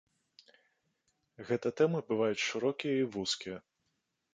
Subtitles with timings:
[1.51, 3.57] Гэта тэмы бываюць шырокія і вузкія.